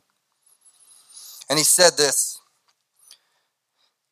[1.50, 2.40] And he said this.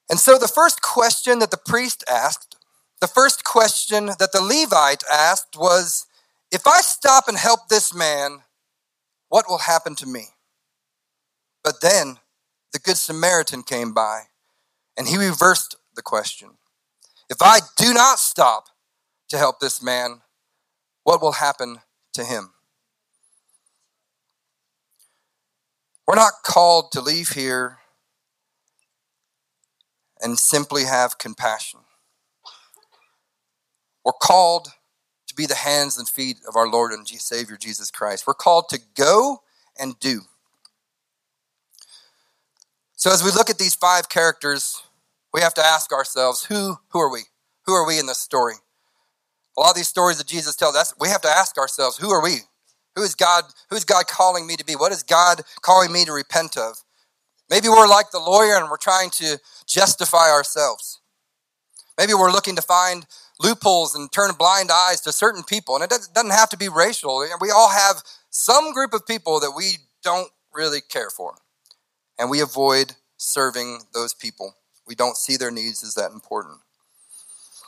[0.09, 2.57] And so the first question that the priest asked,
[3.01, 6.07] the first question that the Levite asked was
[6.51, 8.43] If I stop and help this man,
[9.29, 10.29] what will happen to me?
[11.65, 12.19] But then
[12.73, 14.23] the Good Samaritan came by
[14.97, 16.51] and he reversed the question.
[17.29, 18.69] If I do not stop
[19.29, 20.21] to help this man,
[21.03, 21.79] what will happen
[22.15, 22.51] to him?
[26.07, 27.79] We're not called to leave here
[30.21, 31.81] and simply have compassion.
[34.05, 34.69] We're called
[35.27, 38.27] to be the hands and feet of our Lord and Savior Jesus Christ.
[38.27, 39.43] We're called to go
[39.79, 40.23] and do.
[42.95, 44.83] So as we look at these five characters,
[45.35, 47.23] we have to ask ourselves, who who are we?
[47.67, 48.55] Who are we in this story?
[49.57, 52.11] A lot of these stories that Jesus tells us, we have to ask ourselves, who
[52.11, 52.39] are we?
[52.95, 53.45] Who is God?
[53.69, 54.75] Who is God calling me to be?
[54.75, 56.77] What is God calling me to repent of?
[57.51, 61.01] Maybe we're like the lawyer and we're trying to justify ourselves.
[61.99, 63.07] Maybe we're looking to find
[63.41, 65.75] loopholes and turn blind eyes to certain people.
[65.75, 67.25] And it doesn't have to be racial.
[67.41, 71.35] We all have some group of people that we don't really care for.
[72.19, 74.55] And we avoid serving those people.
[74.87, 76.59] We don't see their needs as that important.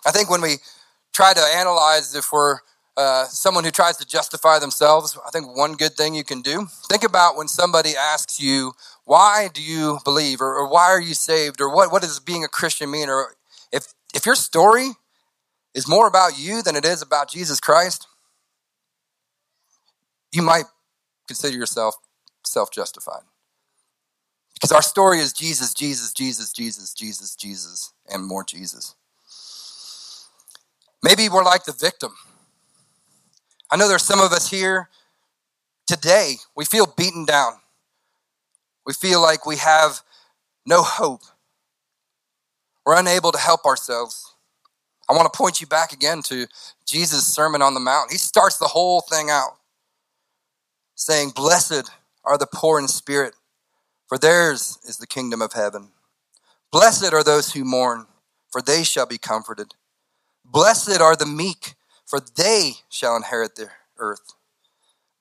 [0.07, 0.57] I think when we
[1.13, 2.59] try to analyze if we're
[2.99, 6.67] uh, someone who tries to justify themselves, I think one good thing you can do,
[6.89, 8.73] think about when somebody asks you,
[9.05, 12.43] why do you believe, or, or why are you saved, or what, what does being
[12.43, 13.37] a Christian mean, or
[13.73, 14.91] if, if your story
[15.75, 18.09] is more about you than it is about Jesus Christ,
[20.33, 20.65] you might
[21.29, 21.95] consider yourself
[22.45, 23.23] self justified.
[24.55, 28.97] Because our story is Jesus, Jesus, Jesus, Jesus, Jesus, Jesus, and more Jesus.
[31.01, 32.15] Maybe we're like the victim.
[33.71, 34.89] I know there's some of us here
[35.89, 37.55] today, we feel beaten down.
[38.87, 40.03] We feel like we have
[40.65, 41.23] no hope.
[42.87, 44.35] We're unable to help ourselves.
[45.11, 46.47] I want to point you back again to
[46.87, 48.13] Jesus' Sermon on the Mount.
[48.13, 49.57] He starts the whole thing out
[50.95, 51.91] saying, Blessed
[52.25, 53.35] are the poor in spirit,
[54.07, 55.91] for theirs is the kingdom of heaven.
[56.71, 58.07] Blessed are those who mourn,
[58.51, 59.75] for they shall be comforted.
[60.45, 61.75] Blessed are the meek,
[62.09, 63.69] for they shall inherit the
[63.99, 64.35] earth.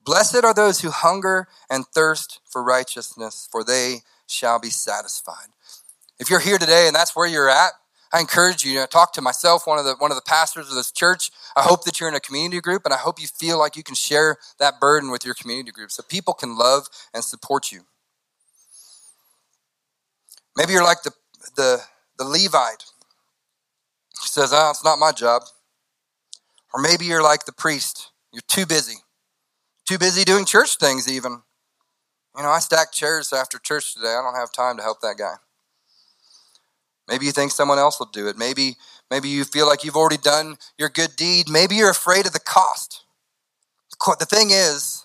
[0.05, 5.47] Blessed are those who hunger and thirst for righteousness, for they shall be satisfied.
[6.19, 7.73] If you're here today and that's where you're at,
[8.13, 10.75] I encourage you to talk to myself, one of the one of the pastors of
[10.75, 11.29] this church.
[11.57, 13.83] I hope that you're in a community group, and I hope you feel like you
[13.83, 17.81] can share that burden with your community group, so people can love and support you.
[20.55, 21.11] Maybe you're like the
[21.57, 21.81] the
[22.17, 22.85] the Levite
[24.21, 25.43] he says, "Ah, oh, it's not my job."
[26.77, 28.11] Or maybe you're like the priest.
[28.31, 28.97] You're too busy.
[29.89, 31.41] Too busy doing church things, even.
[32.35, 34.09] You know, I stacked chairs after church today.
[34.09, 35.33] I don't have time to help that guy.
[37.07, 38.37] Maybe you think someone else will do it.
[38.37, 38.75] Maybe,
[39.09, 41.49] maybe you feel like you've already done your good deed.
[41.49, 43.05] Maybe you're afraid of the cost.
[44.19, 45.03] The thing is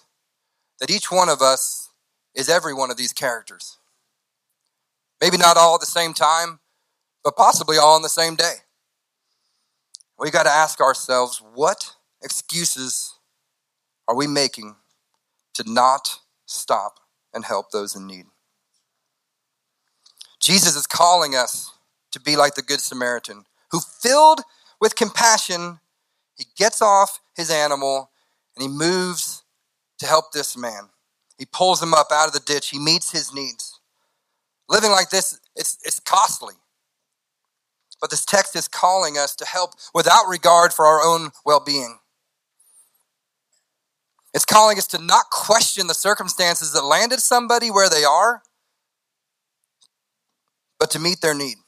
[0.79, 1.89] that each one of us
[2.35, 3.79] is every one of these characters.
[5.23, 6.61] Maybe not all at the same time,
[7.25, 8.57] but possibly all on the same day.
[10.23, 13.19] We got to ask ourselves what excuses
[14.07, 14.77] are we making
[15.55, 17.01] to not stop
[17.35, 18.27] and help those in need?
[20.41, 21.73] Jesus is calling us
[22.13, 24.43] to be like the Good Samaritan who, filled
[24.81, 25.81] with compassion,
[26.37, 28.11] he gets off his animal
[28.55, 29.43] and he moves
[29.99, 30.91] to help this man.
[31.37, 33.81] He pulls him up out of the ditch, he meets his needs.
[34.69, 36.55] Living like this, it's, it's costly.
[38.03, 42.01] But this text is calling us to help without regard for our own well being.
[44.35, 48.43] It's calling us to not question the circumstances that landed somebody where they are,
[50.81, 51.59] but to meet their need.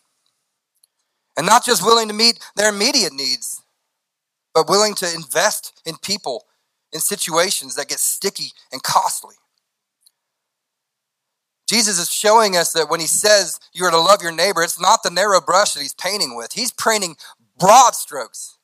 [1.36, 3.62] And not just willing to meet their immediate needs,
[4.54, 6.46] but willing to invest in people
[6.92, 9.36] in situations that get sticky and costly.
[11.74, 14.80] Jesus is showing us that when he says you are to love your neighbor, it's
[14.80, 16.52] not the narrow brush that he's painting with.
[16.52, 17.16] He's painting
[17.58, 18.58] broad strokes.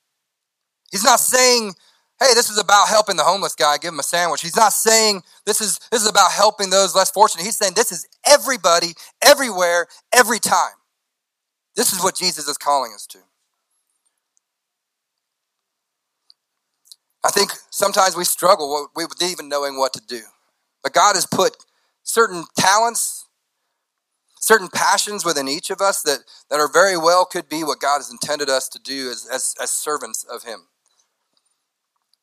[0.92, 1.74] He's not saying,
[2.20, 4.42] hey, this is about helping the homeless guy, give him a sandwich.
[4.42, 7.42] He's not saying this is this is about helping those less fortunate.
[7.42, 10.78] He's saying this is everybody, everywhere, every time.
[11.74, 13.18] This is what Jesus is calling us to.
[17.24, 20.20] I think sometimes we struggle with even knowing what to do.
[20.84, 21.56] But God has put
[22.02, 23.26] certain talents,
[24.40, 27.98] certain passions within each of us that, that are very well could be what God
[27.98, 30.66] has intended us to do as, as, as servants of Him.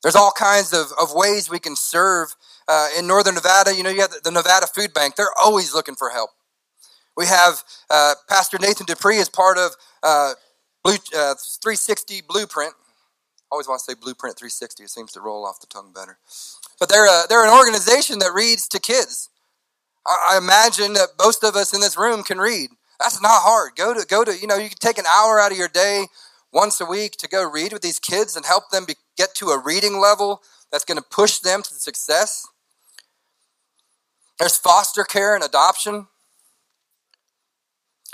[0.03, 2.35] There's all kinds of, of ways we can serve.
[2.67, 5.15] Uh, in Northern Nevada, you know, you have the Nevada Food Bank.
[5.15, 6.29] They're always looking for help.
[7.15, 9.71] We have uh, Pastor Nathan Dupree as part of
[10.03, 10.33] uh,
[10.83, 12.73] Blue, uh, 360 Blueprint.
[12.77, 14.83] I always want to say Blueprint 360.
[14.83, 16.19] It seems to roll off the tongue better.
[16.79, 19.29] But they're, a, they're an organization that reads to kids.
[20.07, 22.69] I, imagine that most of us in this room can read.
[22.99, 23.75] That's not hard.
[23.75, 26.05] Go to, go to, you know, you can take an hour out of your day
[26.51, 29.47] once a week to go read with these kids and help them be, get to
[29.47, 30.41] a reading level
[30.71, 32.47] that's going to push them to success.
[34.39, 36.07] There's foster care and adoption.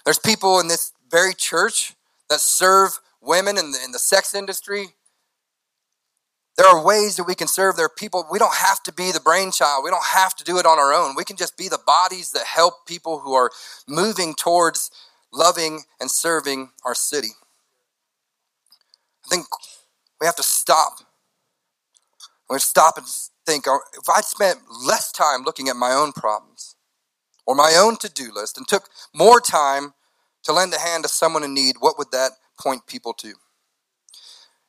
[0.05, 1.93] There's people in this very church
[2.29, 4.87] that serve women in the, in the sex industry.
[6.63, 7.75] There are ways that we can serve.
[7.75, 9.83] There are people, we don't have to be the brainchild.
[9.83, 11.13] We don't have to do it on our own.
[11.13, 13.51] We can just be the bodies that help people who are
[13.85, 14.89] moving towards
[15.33, 17.31] loving and serving our city.
[19.25, 19.45] I think
[20.21, 20.99] we have to stop.
[22.49, 23.07] We have to stop and
[23.45, 26.77] think oh, if I'd spent less time looking at my own problems
[27.45, 29.95] or my own to do list and took more time
[30.43, 33.33] to lend a hand to someone in need, what would that point people to?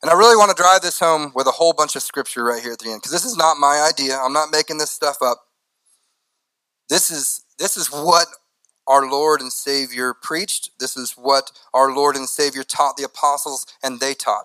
[0.05, 2.63] And I really want to drive this home with a whole bunch of scripture right
[2.63, 4.19] here at the end because this is not my idea.
[4.19, 5.47] I'm not making this stuff up.
[6.91, 8.27] This is this is what
[8.87, 10.69] our Lord and Savior preached.
[10.79, 14.45] This is what our Lord and Savior taught the apostles and they taught.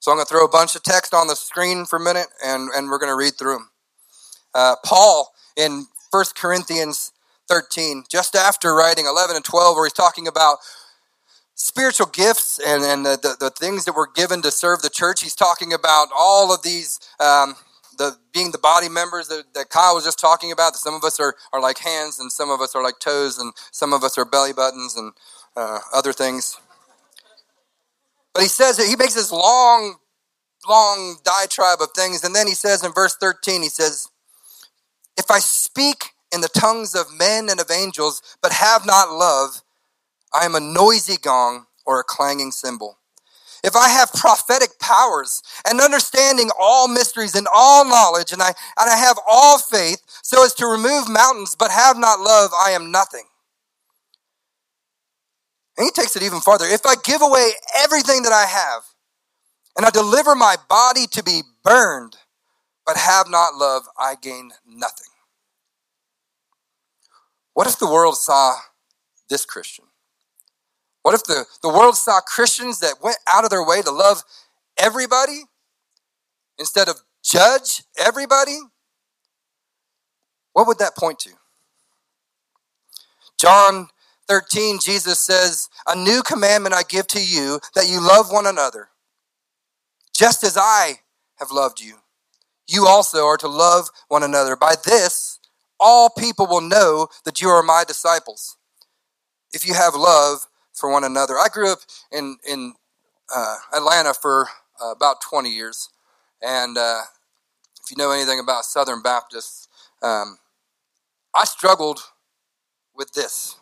[0.00, 2.26] So I'm going to throw a bunch of text on the screen for a minute
[2.44, 3.70] and, and we're going to read through them.
[4.52, 7.12] Uh, Paul in 1 Corinthians
[7.48, 10.58] 13, just after writing 11 and 12, where he's talking about
[11.56, 15.22] spiritual gifts and, and the, the, the, things that were given to serve the church.
[15.22, 17.56] He's talking about all of these, um,
[17.96, 20.74] the being the body members that, that Kyle was just talking about.
[20.74, 23.38] That some of us are, are like hands, and some of us are like toes,
[23.38, 25.14] and some of us are belly buttons, and
[25.56, 26.60] uh, other things.
[28.34, 29.96] But he says that he makes this long,
[30.68, 34.08] long diatribe of things, and then he says in verse 13, he says,
[35.16, 39.62] If I speak in the tongues of men and of angels, but have not love,
[40.32, 42.98] I am a noisy gong or a clanging cymbal.
[43.64, 48.90] If I have prophetic powers and understanding all mysteries and all knowledge, and I, and
[48.90, 52.92] I have all faith so as to remove mountains, but have not love, I am
[52.92, 53.24] nothing.
[55.76, 56.64] And he takes it even farther.
[56.66, 57.50] If I give away
[57.82, 58.84] everything that I have,
[59.76, 62.16] and I deliver my body to be burned,
[62.86, 65.08] but have not love, I gain nothing.
[67.54, 68.56] What if the world saw
[69.28, 69.86] this Christian?
[71.06, 74.24] What if the, the world saw Christians that went out of their way to love
[74.76, 75.42] everybody
[76.58, 78.58] instead of judge everybody?
[80.52, 81.30] What would that point to?
[83.38, 83.86] John
[84.26, 88.88] 13, Jesus says, A new commandment I give to you, that you love one another.
[90.12, 90.94] Just as I
[91.38, 91.98] have loved you,
[92.66, 94.56] you also are to love one another.
[94.56, 95.38] By this,
[95.78, 98.56] all people will know that you are my disciples.
[99.52, 101.34] If you have love for one another.
[101.34, 101.80] I grew up
[102.12, 102.74] in in
[103.34, 104.48] uh, Atlanta for
[104.82, 105.88] uh, about 20 years,
[106.42, 107.00] and uh,
[107.82, 109.68] if you know anything about Southern Baptists,
[110.02, 110.38] um,
[111.34, 112.00] I struggled
[112.94, 113.56] with this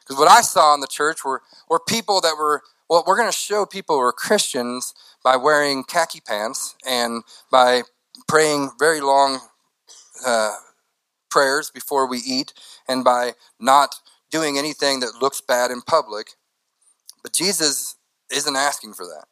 [0.00, 3.30] because what I saw in the church were were people that were well, we're going
[3.30, 7.82] to show people who are Christians by wearing khaki pants and by
[8.26, 9.38] praying very long
[10.26, 10.56] uh,
[11.30, 12.52] prayers before we eat
[12.88, 13.94] and by not
[14.30, 16.32] doing anything that looks bad in public.
[17.22, 17.96] But Jesus
[18.32, 19.26] isn't asking for that.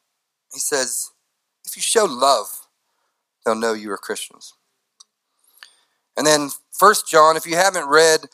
[0.52, 1.10] He says,
[1.64, 2.46] if you show love,
[3.44, 4.54] they'll know you are Christians.
[6.16, 8.26] And then First John, if you haven't read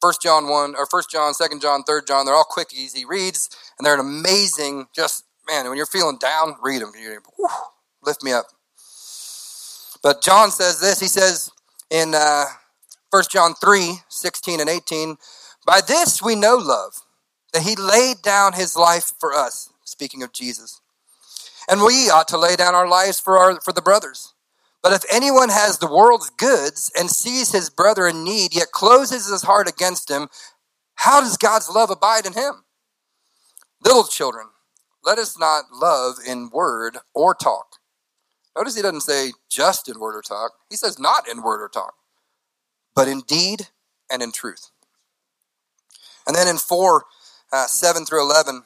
[0.00, 2.94] First John 1 or First John, Second John, Third John, they're all quickies.
[2.94, 6.92] He reads, and they're an amazing, just man, when you're feeling down, read them.
[7.36, 7.48] Whew,
[8.02, 8.46] lift me up.
[10.02, 11.50] But John says this, he says
[11.90, 12.44] in uh,
[13.10, 15.16] 1 John 3, 16 and 18,
[15.66, 16.92] by this we know love
[17.54, 20.80] that he laid down his life for us, speaking of Jesus.
[21.68, 24.34] And we ought to lay down our lives for, our, for the brothers.
[24.82, 29.30] But if anyone has the world's goods and sees his brother in need, yet closes
[29.30, 30.28] his heart against him,
[30.96, 32.64] how does God's love abide in him?
[33.82, 34.48] Little children,
[35.04, 37.76] let us not love in word or talk.
[38.56, 40.52] Notice he doesn't say just in word or talk.
[40.68, 41.94] He says not in word or talk,
[42.96, 43.68] but in deed
[44.10, 44.70] and in truth.
[46.26, 47.04] And then in 4,
[47.54, 48.62] uh, 7 through 11.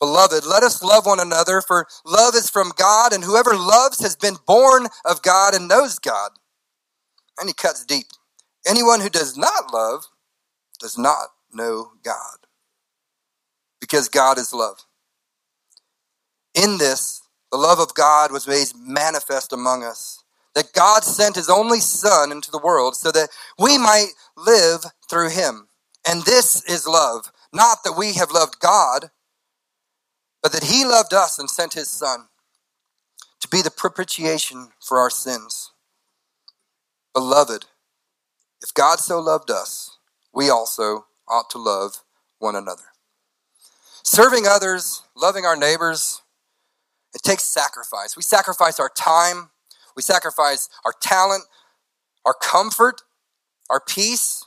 [0.00, 4.16] Beloved, let us love one another, for love is from God, and whoever loves has
[4.16, 6.30] been born of God and knows God.
[7.38, 8.06] And he cuts deep.
[8.66, 10.06] Anyone who does not love
[10.78, 12.38] does not know God,
[13.78, 14.86] because God is love.
[16.54, 17.22] In this,
[17.52, 20.24] the love of God was made manifest among us,
[20.54, 23.28] that God sent his only Son into the world so that
[23.58, 24.80] we might live
[25.10, 25.68] through him.
[26.08, 29.10] And this is love not that we have loved God,
[30.42, 32.28] but that He loved us and sent His Son
[33.40, 35.72] to be the propitiation for our sins.
[37.14, 37.66] Beloved,
[38.62, 39.98] if God so loved us,
[40.32, 42.02] we also ought to love
[42.38, 42.84] one another.
[44.02, 46.22] Serving others, loving our neighbors,
[47.14, 48.16] it takes sacrifice.
[48.16, 49.50] We sacrifice our time,
[49.96, 51.44] we sacrifice our talent,
[52.24, 53.02] our comfort,
[53.68, 54.44] our peace.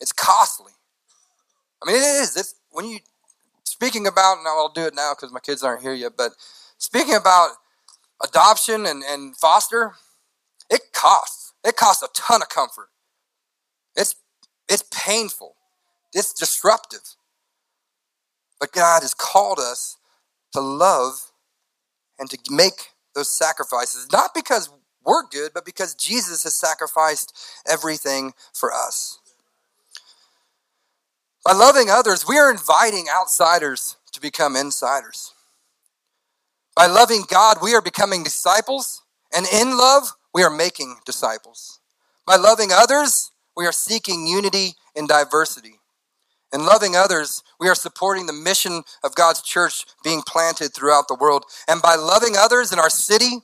[0.00, 0.72] It's costly.
[1.84, 2.36] I mean, it is.
[2.36, 2.98] It's when you
[3.64, 4.38] speaking about.
[4.38, 6.12] and I'll do it now because my kids aren't here yet.
[6.16, 6.32] But
[6.78, 7.50] speaking about
[8.22, 9.94] adoption and, and foster,
[10.70, 11.52] it costs.
[11.64, 12.88] It costs a ton of comfort.
[13.96, 14.16] It's,
[14.68, 15.56] it's painful.
[16.14, 17.16] It's disruptive.
[18.60, 19.96] But God has called us
[20.52, 21.32] to love
[22.18, 24.70] and to make those sacrifices, not because
[25.04, 27.36] we're good, but because Jesus has sacrificed
[27.68, 29.18] everything for us.
[31.44, 35.32] By loving others, we are inviting outsiders to become insiders.
[36.74, 39.02] By loving God, we are becoming disciples,
[39.34, 41.80] and in love, we are making disciples.
[42.26, 45.80] By loving others, we are seeking unity in diversity.
[46.52, 51.16] In loving others, we are supporting the mission of God's church being planted throughout the
[51.16, 51.44] world.
[51.68, 53.40] And by loving others in our city,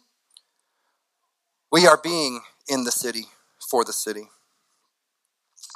[1.70, 3.26] we are being in the city
[3.68, 4.28] for the city.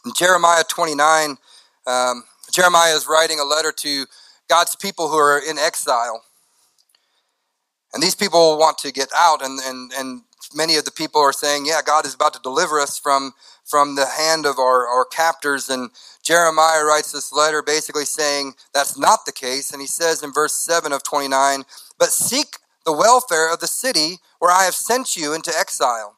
[0.05, 1.39] In Jeremiah 29,
[1.87, 4.07] um, Jeremiah is writing a letter to
[4.49, 6.23] God's people who are in exile.
[7.93, 10.23] And these people want to get out, and, and, and
[10.55, 13.95] many of the people are saying, Yeah, God is about to deliver us from, from
[13.95, 15.71] the hand of our, our captors.
[15.71, 15.91] And
[16.23, 19.71] Jeremiah writes this letter basically saying that's not the case.
[19.71, 21.63] And he says in verse 7 of 29
[21.99, 26.17] But seek the welfare of the city where I have sent you into exile,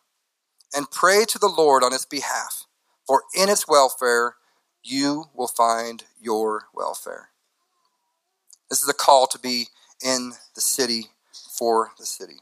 [0.75, 2.67] and pray to the Lord on its behalf,
[3.07, 4.35] for in its welfare
[4.87, 7.31] you will find your welfare.
[8.71, 9.67] This is a call to be
[10.05, 11.07] in the city
[11.59, 12.37] for the city.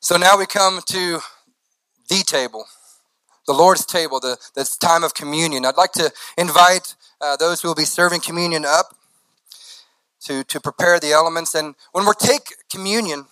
[0.00, 1.20] So now we come to
[2.08, 2.66] the table,
[3.46, 4.38] the Lord's table, the
[4.80, 5.64] time of communion.
[5.64, 8.96] I'd like to invite uh, those who will be serving communion up
[10.24, 11.54] to, to prepare the elements.
[11.54, 13.26] And when we take communion,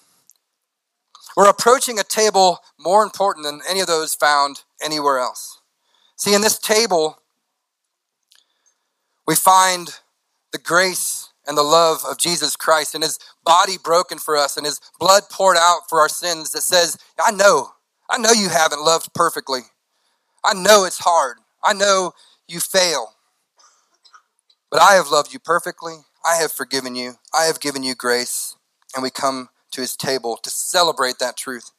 [1.37, 5.61] we're approaching a table more important than any of those found anywhere else.
[6.17, 7.19] See, in this table,
[9.27, 10.01] we find
[10.53, 14.65] the grace and the love of Jesus Christ and his body broken for us and
[14.67, 17.71] his blood poured out for our sins that says, I know,
[18.09, 19.61] I know you haven't loved perfectly.
[20.45, 21.39] I know it's hard.
[21.63, 22.13] I know
[22.47, 23.15] you fail.
[24.71, 25.97] But I have loved you perfectly.
[26.25, 27.15] I have forgiven you.
[27.35, 28.57] I have given you grace.
[28.95, 31.71] And we come to his table to celebrate that truth.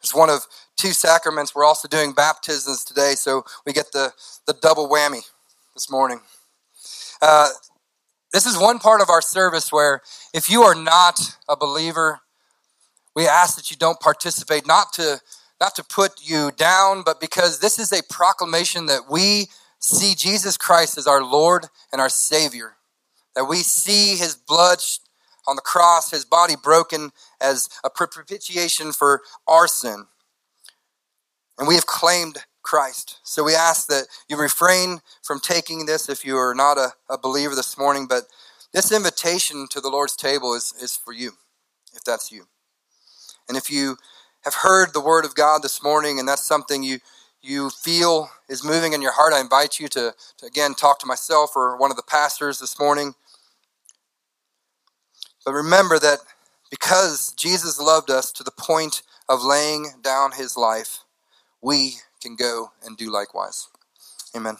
[0.00, 1.54] It's one of two sacraments.
[1.54, 4.12] We're also doing baptisms today, so we get the,
[4.46, 5.22] the double whammy
[5.78, 6.18] this morning.
[7.22, 7.50] Uh,
[8.32, 10.00] this is one part of our service where
[10.34, 12.18] if you are not a believer,
[13.14, 15.20] we ask that you don't participate, not to
[15.60, 19.46] not to put you down, but because this is a proclamation that we
[19.78, 22.74] see Jesus Christ as our Lord and our Savior.
[23.36, 24.80] That we see his blood
[25.46, 30.06] on the cross, his body broken as a propitiation for our sin.
[31.56, 32.38] And we have claimed
[32.68, 33.20] Christ.
[33.24, 37.16] So we ask that you refrain from taking this if you are not a, a
[37.18, 38.24] believer this morning, but
[38.74, 41.32] this invitation to the Lord's table is, is for you,
[41.94, 42.44] if that's you.
[43.48, 43.96] And if you
[44.44, 46.98] have heard the word of God this morning and that's something you
[47.40, 51.06] you feel is moving in your heart, I invite you to, to again talk to
[51.06, 53.14] myself or one of the pastors this morning.
[55.46, 56.18] But remember that
[56.70, 61.04] because Jesus loved us to the point of laying down his life,
[61.62, 63.68] we can go and do likewise.
[64.36, 64.58] Amen.